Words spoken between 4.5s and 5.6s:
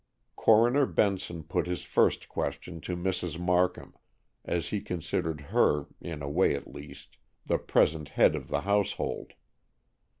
he considered